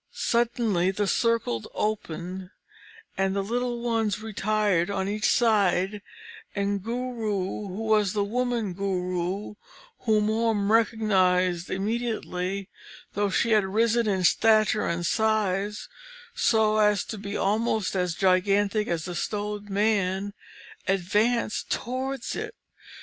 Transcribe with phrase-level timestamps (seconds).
[0.13, 2.49] Suddenly, the circle opened;
[3.17, 6.01] the little ones retired on each side,
[6.55, 9.53] and Guru who was the woman Guru,
[9.99, 12.67] whom Orm recognised immediately,
[13.13, 15.87] though she had risen in stature and size
[16.33, 20.33] so as to be almost as gigantic as the stone man
[20.87, 22.55] advanced towards it.